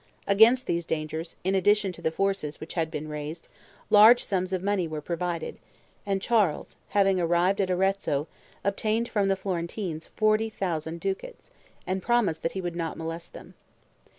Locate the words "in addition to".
1.43-2.01